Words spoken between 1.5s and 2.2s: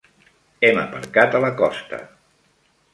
costa.